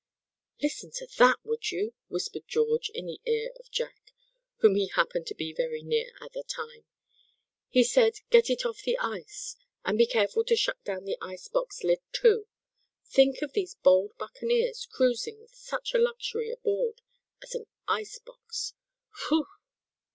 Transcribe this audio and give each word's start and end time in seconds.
"Listen 0.63 0.89
to 0.93 1.07
that, 1.19 1.37
would 1.43 1.69
you?" 1.71 1.93
whispered 2.07 2.47
George 2.47 2.89
in 2.95 3.05
the 3.05 3.21
ear 3.23 3.51
of 3.59 3.69
Jack, 3.69 4.13
whom 4.57 4.73
he 4.73 4.87
happened 4.87 5.27
to 5.27 5.35
be 5.35 5.53
very 5.53 5.83
near 5.83 6.11
at 6.19 6.33
the 6.33 6.41
time, 6.41 6.85
"he 7.69 7.83
said 7.83 8.21
'get 8.31 8.49
it 8.49 8.65
off 8.65 8.81
the 8.81 8.97
ice, 8.97 9.57
and 9.85 9.99
be 9.99 10.07
careful 10.07 10.43
to 10.45 10.55
shut 10.55 10.83
down 10.83 11.05
the 11.05 11.19
ice 11.21 11.47
box 11.49 11.83
lid 11.83 12.01
too!' 12.13 12.47
Think 13.05 13.43
of 13.43 13.53
these 13.53 13.75
bold 13.75 14.17
buccaneers 14.17 14.87
cruising 14.91 15.39
with 15.39 15.53
such 15.53 15.93
a 15.93 15.99
luxury 15.99 16.49
aboard 16.49 17.01
as 17.43 17.53
an 17.53 17.67
ice 17.87 18.17
box? 18.17 18.73
Whew!" 19.27 19.45